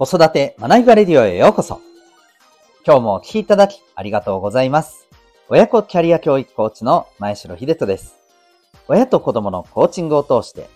[0.00, 1.80] 子育て学びバレディオへようこそ。
[2.86, 5.08] 今日もお聞きいただきありがとうございます。
[5.48, 8.14] 親子キャリア教育コーチの前城秀人です。
[8.86, 10.68] 親と子供のコーチングを通して、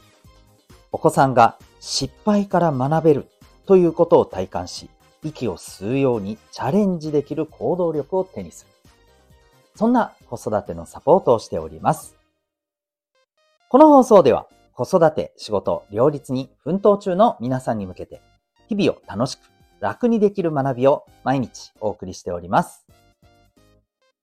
[0.91, 3.29] お子さんが失敗から学べる
[3.65, 4.91] ということを体感し、
[5.23, 8.91] 息を吸うようにチャレンジできる行動力を手にする。
[9.77, 12.17] そんな子育てのサポートをしております。
[13.69, 18.21] この放送では子育て、仕事、両立に奮闘中の皆さんに向けて
[18.69, 22.87] 日々を楽しく楽にできる学びを毎日お送りしております。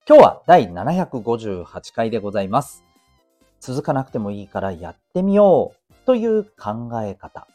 [0.07, 2.83] 今日は第758回でございます。
[3.59, 7.47] 続かなくてもいいからやってみようという考え方。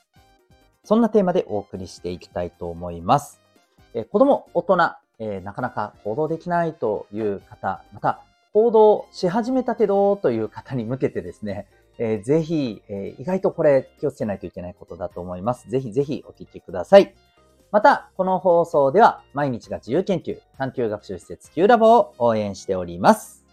[0.84, 3.40] そんなテーマでお送りしていきたいと思います。
[3.94, 8.20] え子供、大人、え、なかなか行動できないという方、また
[8.52, 11.66] 行動し始めたけどという方に向けてですね、
[11.98, 15.70] えー、ぜひ、えー、意外とこれ気をつけないといけないことだと思います。
[15.70, 17.14] ぜひぜひお聞きください。
[17.70, 23.44] また、この放送では毎日が自由研究、探究学習施設 Q ラボを応援しております。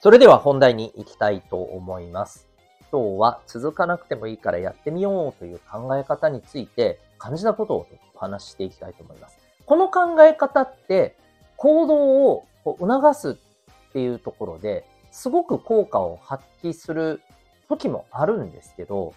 [0.00, 2.46] それでは本題に行きたいと思います。
[2.92, 9.38] 今日は続かなくてもいいからやってみようという考え方について感じたことをお話ししていきたいと思います。
[9.64, 11.16] この考え方って
[11.56, 11.94] 行動
[12.26, 14.84] を促すっていうところで
[15.14, 17.20] すごく効果を発揮する
[17.68, 19.14] 時もあるんですけど、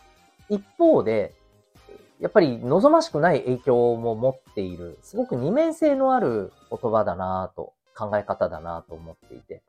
[0.48, 1.34] 一方で、
[2.20, 9.64] やっぱり望ましくない影響も持っている、すごく二面性のある言葉だなと、考え方だなと思っていて、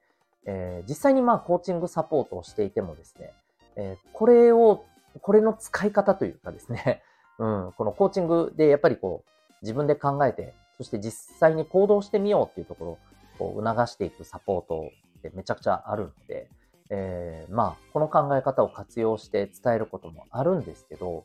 [0.44, 3.32] えー、実際にまあコーチングサポートをしていてもですね、
[3.76, 4.84] えー、これを、
[5.22, 7.02] これの使い方というかですね、
[7.38, 9.30] うん、このコーチングでやっぱりこう、
[9.62, 12.98] 自分で考えて、そして実際に行動してみようっていうところ
[13.38, 16.50] こう促していくサポートってめちゃくちゃあるので、
[16.90, 21.24] えー、まあ、この考え方を活用して伝えることもあるんですけど、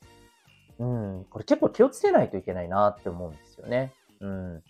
[0.80, 3.94] うん、これ結構気をつけないといけないなって思うんですよね。
[4.20, 4.64] うん。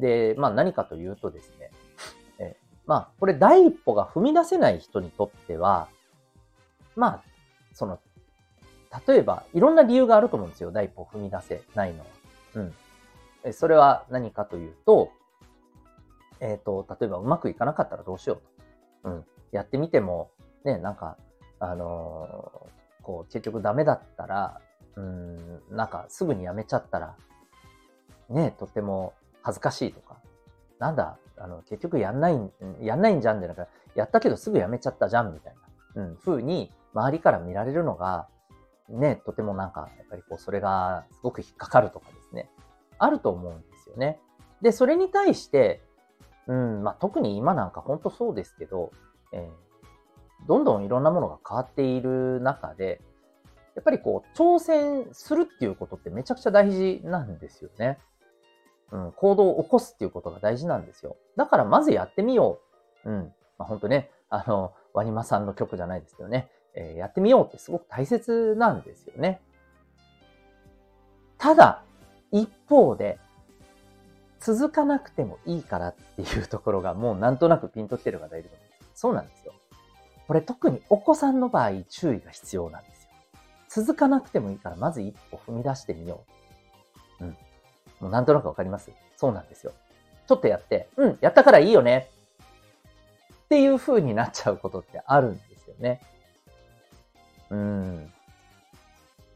[0.00, 1.70] で、まあ何かというとですね、
[2.38, 5.88] え、まあ、これ第一歩が踏み出せない人にとっては、
[6.96, 7.22] まあ、
[7.72, 8.00] その、
[9.06, 10.72] 例えば、いろんな理由があると思うんですよ。
[10.72, 12.06] 第一歩踏み出せないのは。
[13.44, 13.52] うん。
[13.52, 15.10] それは何かというと、
[16.42, 18.34] えっ、ー、と、例えばうまくいかなかったらどうしよ
[19.04, 19.10] うと。
[19.10, 19.24] うん。
[19.52, 20.32] やってみても、
[20.64, 21.16] ね、なんか、
[21.60, 24.60] あのー、こう、結局ダメだったら、
[24.96, 25.36] うん、
[25.70, 27.16] なんかすぐにやめちゃったら、
[28.28, 30.16] ね、とても恥ずかしいとか、
[30.80, 32.50] なんだ、あの、結局やんない、
[32.80, 35.54] やんないんじゃんで、なんか、やったけどすぐやめちゃったじゃん、みたい
[35.94, 38.26] な、うん、風に周りから見られるのが、
[38.88, 42.50] ね、とてもなんか、やっぱりこう、それがすごく引っかかるとかですね、
[42.98, 44.18] あると思うんですよね。
[44.60, 45.82] で、それに対して、
[46.46, 48.92] うん、まあ、特に今なんか本当そうですけど、
[49.32, 53.00] えー、どんどんいろんなものが変わっている中で、
[53.74, 57.98] やっぱりこう、挑戦するっていうことってめちゃくちゃ大事なんですよね。
[58.90, 61.16] うん、行動を起こすっていうことが大事なんですよ。
[61.36, 62.60] だからまずやってみよ
[63.04, 63.10] う。
[63.10, 63.32] うん。
[63.58, 69.40] まあ、本当ね、あの、ワニマさんの曲じゃないですけどね、えー、やってみようってすごく大切なんですよね。
[71.38, 71.82] ただ、
[72.30, 73.18] 一方で、
[74.44, 78.84] 続かなくてもいいからっていうところがもうなんとなくピンときてる方いると思う。
[78.94, 79.52] そうなんですよ。
[80.26, 83.08] これ特にお子さんの場合注意が必要なんですよ。
[83.68, 86.24] 続かなくてもいいからまず一歩踏み出してみよ
[87.20, 87.24] う。
[87.24, 87.36] うん。
[88.00, 88.90] もうなんとなくわかります？
[89.16, 89.72] そうなんですよ。
[90.26, 92.08] ちょっとやって、うん、やったからいいよね。
[93.44, 96.00] っていう風になっちゃうことってあるんですよね。
[97.50, 98.12] うん。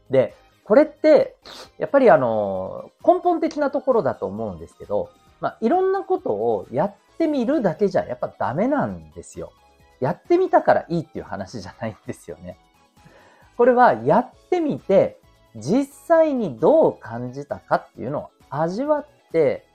[0.09, 1.35] で、これって、
[1.77, 9.51] やっぱりあの、根本的なところだと思うんですけど、まあ、いろんなことをやってみるだけじゃやっぱダメなんですよ。
[9.99, 12.57] やってみたからいいっていう話じゃないんですよね。
[13.57, 15.19] これはやってみて、
[15.55, 19.65] 実際にどう感じたかっていうのを味わって、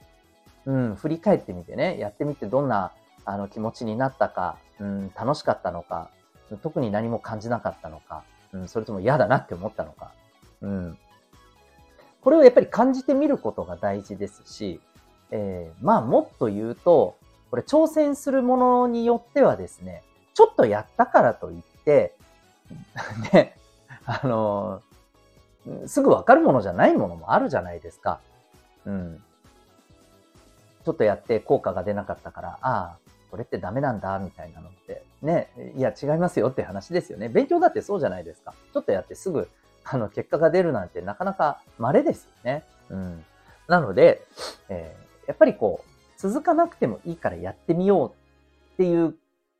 [0.64, 2.92] うん、振り返ってみてね、やってみてどんな
[3.24, 6.10] あの気持ちになったか、うん、楽しかったのか、
[6.62, 8.22] 特に何も感じなかったのか、
[8.52, 10.12] うん、それとも嫌だなって思ったのか、
[10.60, 10.98] うん。
[12.22, 14.80] これをやっぱり感じてみることが大事ですし、
[15.30, 17.16] えー、まあもっと言うと、
[17.50, 20.02] これ挑戦するものによってはですね、
[20.34, 22.14] ちょっとやったからといって、
[23.32, 23.56] ね、
[24.06, 28.20] あのー、すぐわかるものじゃないものもあるじゃないですか。
[28.86, 29.22] うん。
[30.84, 32.96] ちょっとやって効果が出なかったから、ああ、
[33.30, 35.02] これってダメなんだ、みたいなのって。
[35.22, 37.28] ね、いや違いますよって話ですよね。
[37.28, 38.54] 勉強だってそうじゃないですか。
[38.72, 39.48] ちょっとやってすぐ
[39.84, 42.64] あの、結果が出るなんてなかなか稀ですよね。
[42.90, 43.24] うん。
[43.68, 44.26] なので、
[44.68, 48.10] えー、やっぱりこう、続かなくてもいいからやってみよう
[48.74, 49.14] っていう、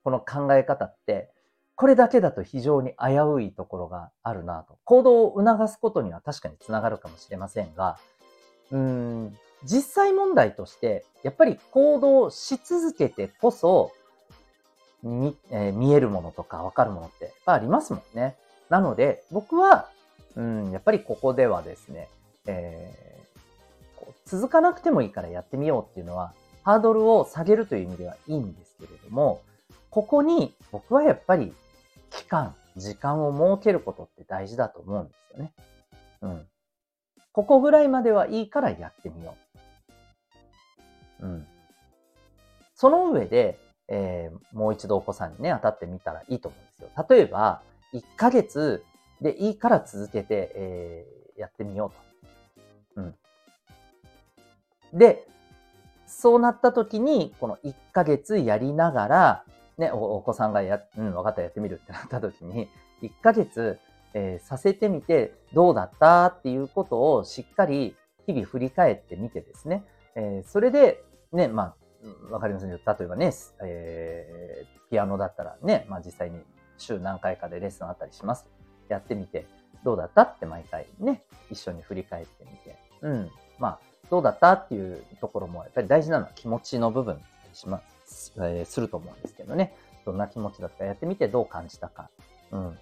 [0.05, 1.31] この考え方って、
[1.75, 4.79] これだけだと非常に危ういところがあるなと。
[4.85, 7.99] 行動を促すことには確かにつながるかもしれませんが、
[8.71, 13.93] うん、実際問題として、やっぱり行動し続けてこそ、
[15.03, 18.37] 見、えー、見えるものとかわかるものってやっぱありますもんね。
[18.69, 19.89] なので、僕は、
[20.37, 22.09] うん、やっぱりここではですね、
[22.47, 29.43] えー、続かなくてもいいからやってみようっていうのは、ハードルを下げるという意味ではいいんですけれども、
[29.91, 31.53] ここに僕はやっぱり
[32.11, 35.53] 期間、時間を設けることって大事だと思うんですよね。
[36.23, 36.47] うん。
[37.33, 39.37] ここぐらいまではいいからやってみよ
[41.21, 41.27] う。
[41.27, 41.47] うん。
[42.75, 43.59] その上で、
[43.89, 47.07] えー、もう一度お子さんにね、当たってみたらいいと思うんですよ。
[47.09, 47.63] 例えば、
[47.93, 48.85] 1ヶ月
[49.23, 51.93] でいいから続けて、えー、やってみよ
[52.97, 53.03] うと。
[53.03, 53.15] うん。
[54.99, 55.27] で、
[56.07, 59.45] そうなった時に、この1ヶ月やりながら、
[59.79, 62.69] ね、お子さんがや、うん、分かったやってみるってなった時に、
[63.03, 63.79] 1ヶ月、
[64.15, 67.97] えー、させてみてどうだったっていうことをしっかり
[68.27, 69.85] 日々振り返ってみてですね、
[70.15, 71.03] えー、それで、
[71.33, 71.75] ね、ま
[72.31, 72.73] あ、わかりますね。
[72.75, 73.33] 例えばね、
[73.65, 76.41] えー、ピアノだったらね、まあ実際に
[76.77, 78.47] 週何回かでレッスンあったりします。
[78.93, 79.47] やってみて、
[79.85, 83.31] どうだったって毎回ね、一緒に振り返ってみて、うん。
[83.59, 83.81] まあ、
[84.11, 87.21] どうだったっていうところも、やっぱり大事なのは気持ちの部分
[87.53, 89.75] します、えー、すると思うんですけどね。
[90.05, 92.11] どんな気持ちだったかやってみてどう感じたか。
[92.51, 92.79] うん。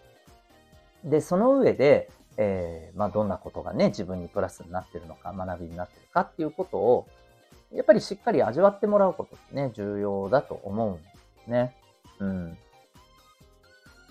[1.04, 7.06] で、その上で、えー、まあ、どんなことがね、自分にプラスになってるのか、学びになってるかっていうことを、
[7.72, 11.02] やっぱりしっかり味わってもらうことってね、重要だと思うんで
[11.44, 11.76] すね。
[12.18, 12.58] うん。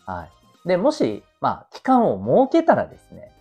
[0.05, 0.67] はい。
[0.67, 3.31] で、もし、まあ、期間を設けたらですね、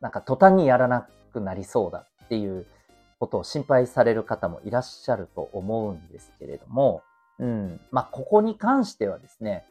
[0.00, 2.66] なんか途端にやらなくなりそうだっていう
[3.20, 7.02] ことを心配される方もいらっしゃると思うんですけれども、
[7.38, 7.80] うん。
[7.92, 9.64] まあ、ここに関してはですね、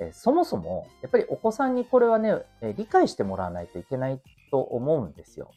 [0.00, 5.50] えそもそも、やっぱりお子さんにこれはね、え理解してもらわないといけないと思うんですよ。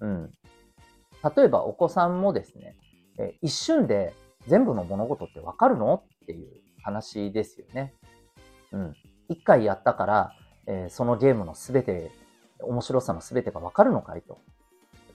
[0.00, 0.32] うん。
[1.36, 2.76] 例えばお子さんもですね、
[3.18, 4.14] え一瞬で
[4.46, 6.48] 全部の物事ってわかるのっていう
[6.82, 7.92] 話ですよね。
[8.72, 8.94] うん。
[9.28, 10.32] 一回やったから、
[10.70, 12.12] えそのゲームのすべて、
[12.60, 14.38] 面白さのすべてがわかるのかいと。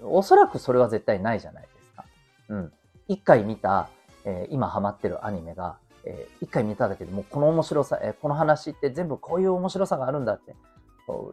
[0.02, 2.06] おそらくそれは絶対ないじゃないですか。
[2.50, 2.74] うん。
[3.07, 3.90] 一回見た、
[4.25, 10.56] え今ハマってるアニメが、えー、一回見ただけでもこの面白さ、えー、この話って全部こういう面白さがあるんだって、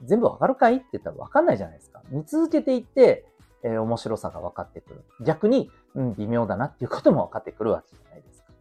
[0.04, 2.02] 全部わかるかいって言ったらわかんないじゃないですか。
[2.10, 3.24] 見続けていって、
[3.62, 5.04] えー、面白さが分かってくる。
[5.24, 8.52] 逆に、うん、微妙だなっていうことも分かってくるわけじゃないですか。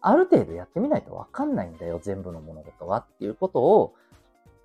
[0.00, 3.94] ある程度やってみないと分かんないんだよ、全部の物事はっていうことを、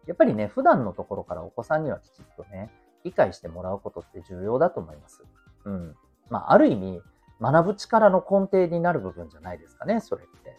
[0.08, 2.70] やっぱりね、普段のところからお子さんにはきちっとね、
[3.04, 5.24] 理解してもらうことって重要だと思います。
[5.66, 5.96] うん。
[6.30, 7.02] まあ、ある意味、
[7.42, 10.58] 学ぶ力の根底になる部分じゃないですかね、それって。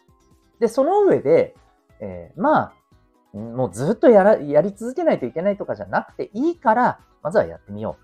[0.61, 1.57] で、その上で、
[2.01, 2.73] えー、ま
[3.35, 7.97] あ、もうずっとやら、やり続けないといけないとかじゃなくていいから、まずはやってみよ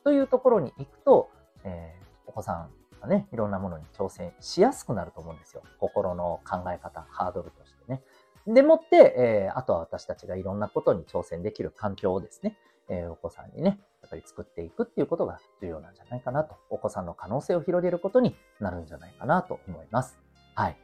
[0.00, 0.04] う。
[0.04, 1.30] というところに行くと、
[1.64, 2.70] えー、お子さん
[3.00, 5.62] がね、いろんなものに挑戦しやすくなると思うんですよ。
[5.78, 8.02] 心の考え方、ハードルとしてね。
[8.46, 12.56] でもって、えー、あとは私たちがいろんなことに挑戦できる環境をですね、
[12.88, 16.56] えー、お子さんにね、やっぱり作っていくっていうことが重要なんじゃないかなと。
[16.68, 20.18] お子さんの可能性を広げることになるんじゃないかなと思います。
[20.54, 20.76] はい。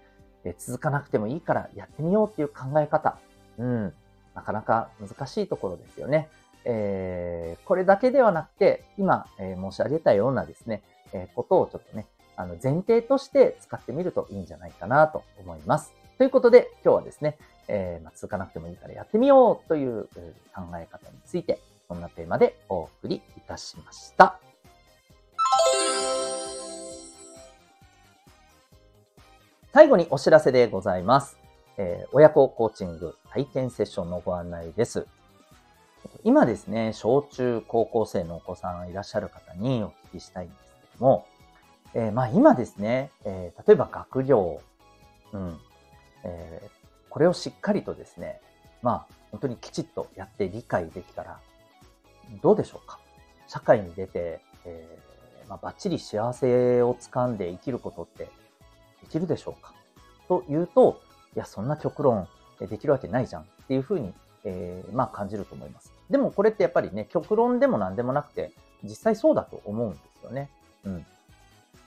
[0.42, 3.18] で続かなくてもいいからやってみようっていう考え方。
[3.58, 3.94] うん。
[4.34, 6.30] なかなか難しいところですよね。
[6.64, 15.99] えー、これだけではなくて、今、えー、申し上げたようなですね、えー、ことをちょっとね、あの前提として使ってみるといいんじゃないかなと思います。
[16.20, 20.02] ということで、今日はですね、えーまあ、続かなくてもいいからやってみようという
[20.54, 24.38] 考え方について、こんなテーマでお送りいたしました。
[29.72, 31.38] 最後にお知らせでございます。
[31.78, 35.06] えー、親子コーチング体験セッションのご案内です。
[36.22, 41.26] 今ですね、小中高校生のお子さんいらっしゃる方にお聞きしたいんですけども、
[41.94, 44.60] えー、まあ今ですね、えー、例えば学業、
[45.32, 45.58] うん、
[46.24, 46.70] えー、
[47.08, 48.40] これをしっかりとですね、
[48.82, 51.38] まあ本当にきちっとやって理解できたら、
[52.42, 52.98] どうでしょうか？
[53.48, 58.30] 社会に出て、えーまあ、バッチリ幸せをつかんで生きることってで
[59.10, 59.74] きるでしょうか？
[60.28, 61.00] と言うと、
[61.34, 62.28] いや、そんな極論
[62.60, 65.92] できるわけないじゃんっていうふうに、えー、まあ感じると思います。
[66.08, 70.50] でもこれってやっぱりね、極論でも何でもなくて、実際そうだと思うんですよね。
[70.84, 71.06] うん。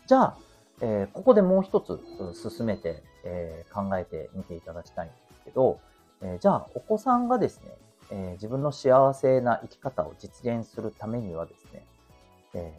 [0.08, 0.38] じゃあ、
[0.86, 1.98] えー、ここでもう一つ
[2.50, 5.80] 進めて、えー、考えてみていただきたいんですけど、
[6.22, 7.72] えー、じゃあ、お子さんがですね、
[8.12, 11.86] えー、自分の幸せな生き方を実現するためにはですね、
[12.54, 12.74] え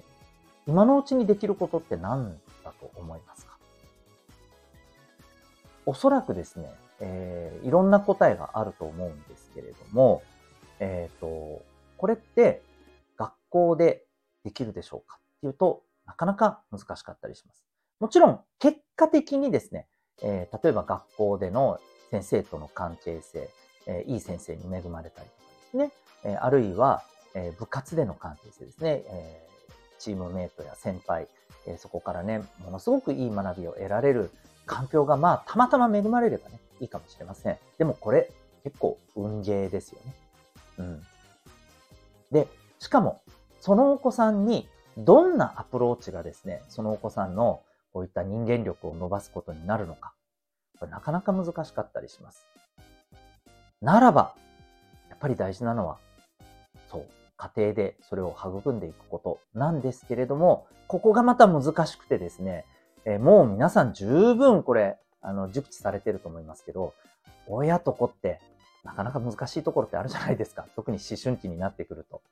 [0.66, 3.56] ー、今のうちにできることって何だと思いますか？
[5.86, 6.70] おそらくですね、
[7.00, 10.22] えー、いろんな答えがあると思うんですけれども、
[10.78, 11.62] えっ、ー、と、
[11.96, 12.60] これって
[13.16, 14.04] 学校で
[14.44, 17.64] できるでしょうかっていうと、なかなか難しかったりします。
[18.00, 19.86] もちろん、結果的にですね、
[20.22, 21.78] えー、例えば学校での
[22.10, 23.50] 先生との関係性、
[23.86, 25.92] えー、いい先生に恵まれたりとかですね、
[26.24, 27.02] えー、あるいは、
[27.36, 29.48] え部活での関係性ですね、え
[29.98, 31.26] チームメイトや先輩、
[31.66, 34.30] えそこからね、ものすごくいい学びを得られる
[34.66, 37.58] 環境が、まあ、たまたま恵まれればね、いいかもしれません。
[37.78, 38.30] でもこれ、
[38.62, 40.14] 結構運ゲーですよね。
[40.78, 41.02] うん。
[42.30, 42.48] で、
[42.78, 43.22] しかも、
[43.60, 47.62] そのお子さんにどんなアプローチがですね、そのお子さんの
[47.94, 50.14] こういった人間力を伸ばすことになるのか。
[50.80, 52.44] これなかなか難しかったりします。
[53.80, 54.34] ならば、
[55.08, 55.98] やっぱり大事なのは、
[56.90, 62.66] そう、家庭でそれを育んでいくことなんですけれども、ここがまた難しくてですね、
[63.04, 66.94] えもう皆さん十分これ、あの、熟知されてると思いますけど、
[67.46, 68.40] 親と子って
[68.82, 70.66] なかなか難しいところってあるじゃないですか。
[70.74, 72.22] 特に思春期になってくると。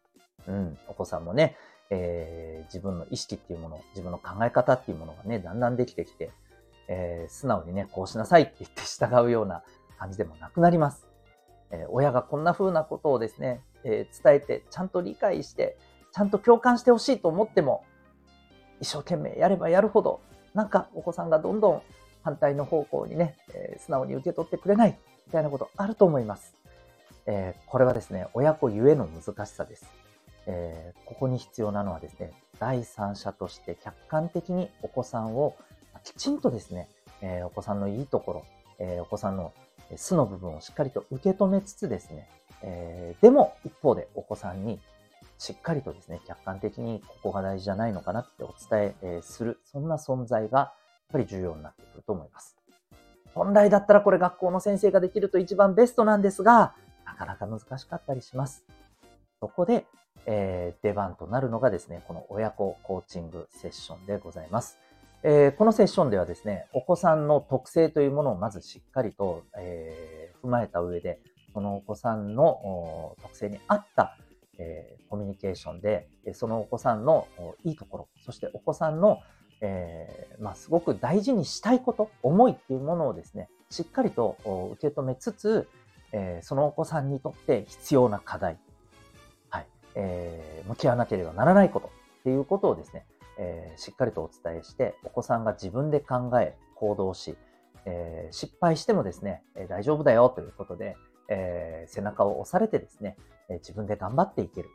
[0.49, 1.57] うん、お子さんもね、
[1.95, 6.31] えー、自分の意識っていうもの、自分の考え方っていうものがね、だんだんできてきて、
[6.89, 9.63] えー、素直にね、こうしなさいって言って従うような
[9.99, 11.07] 感じでもなくなります。
[11.71, 15.77] えー、親がこんな風なことをですね、え伝えて、ちゃんと理解して、
[16.13, 17.85] ちゃんと共感してほしいと思っても、
[18.81, 20.21] 一生懸命やればやるほど、
[20.55, 21.83] なんかお子さんがどんどん
[22.23, 26.55] 反対の方向にね、え素直に受け取ってくれない、みたいなことあると思います。
[27.27, 30.03] えこれはですね、親子ゆえの難しさです。
[30.47, 35.57] えここに必要なのはですね、第三者として客観的にお子さんを
[36.05, 36.89] きちんとですね、
[37.21, 38.45] えお子さんのいいところ、
[38.79, 39.53] えお子さんの
[39.97, 42.29] 素の部分をしっかりと受け止めつつですね、
[42.63, 44.81] えー、でも一方でお子さんに
[45.39, 50.75] しっかりとですね、客観的にここが大事じゃないのかなってお伝えする、そんな存在がやっ
[51.13, 52.57] ぱり重要になってくると思います。
[53.35, 58.65] 本来だったらこれ学校の先生ができると一番ベストなんですが、なかなか難しかったりします。
[59.41, 59.87] そこで、
[60.27, 64.79] えー、出番となるのがですね、この親子コーチングセッションでございます。
[65.25, 71.21] えー、このセッションではですね、お子さんの特性というものをまずしっかりと、えー、踏まえた上で、
[71.53, 74.17] そのお子さんの特性に合った、
[74.59, 77.29] えー、コミュニケーションで、そのお子さんの
[77.65, 79.21] いいところ、そしてお子さんの、
[79.61, 84.37] え、まあ、すごく大事にしたいこと、思いっていうものをですね、しっかりと
[84.73, 85.69] 受け止めつつ、
[86.11, 88.59] え、そのお子さんにとって必要な課題、
[89.95, 93.05] えー、向き合わなければならないことっていうことをですね、
[93.39, 97.37] えー、しっかりとお伝えして、お子さんが自分で考え、行動し、
[97.85, 100.97] えー、失敗してもですね、えー、大丈夫だよということで、
[101.29, 103.17] えー、背中を押されてですね、
[103.49, 104.69] え自分で頑張っていける。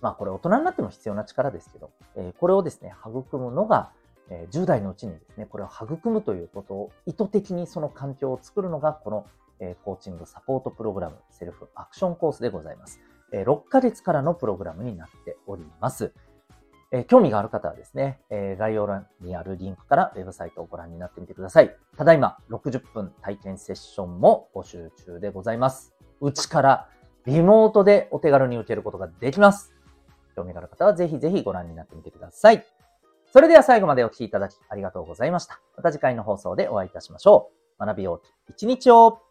[0.00, 3.92] まあこれ大人になっても必要な力ですけど、えこれをですね、育むのが、
[4.30, 9.26] え10代のうちにですね、これを育むということを意図的にその環境を作るのが、この、
[9.60, 13.00] えコーチングサポートプログラム、セルフアクションコースでございます。
[13.32, 16.12] え6ヶ月からのプログラムになっております。
[16.92, 21.74] え興味がある方はですね、え概要欄にあるリンクからウェブサイトをご覧になってみてください。
[21.96, 25.94] ただいま60分体験セッションも募集中でございます。
[26.20, 26.88] うちから
[27.24, 29.72] リモートでお手軽に受けることができます。
[30.36, 32.66] 興味がある方はぜひぜひご覧になってみてください。
[33.32, 35.60] それでは最後までお聴きいただきありがとうございました。
[35.76, 37.86] また次回の放送でお会いいたしましょう。
[37.86, 39.22] 学びよう一日を